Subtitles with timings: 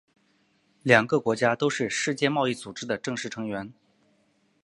[0.81, 3.71] 两个国家都是世界贸易组织的正式成员。